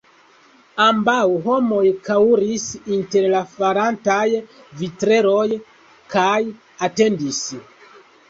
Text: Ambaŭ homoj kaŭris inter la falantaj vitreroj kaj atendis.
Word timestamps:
Ambaŭ 0.85 1.17
homoj 1.43 1.81
kaŭris 2.07 2.63
inter 2.95 3.27
la 3.35 3.41
falantaj 3.57 4.25
vitreroj 4.81 5.45
kaj 6.15 6.41
atendis. 6.89 7.43